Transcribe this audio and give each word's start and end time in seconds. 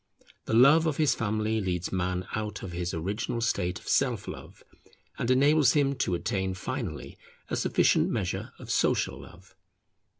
The 0.45 0.55
love 0.55 0.87
of 0.87 0.97
his 0.97 1.13
family 1.13 1.61
leads 1.61 1.91
Man 1.91 2.27
out 2.33 2.63
of 2.63 2.71
his 2.71 2.91
original 2.91 3.39
state 3.39 3.77
of 3.79 3.87
Self 3.87 4.27
love 4.27 4.63
and 5.19 5.29
enables 5.29 5.73
him 5.73 5.93
to 5.97 6.15
attain 6.15 6.55
finally 6.55 7.19
a 7.51 7.55
sufficient 7.55 8.09
measure 8.09 8.51
of 8.57 8.71
Social 8.71 9.21
love. 9.21 9.53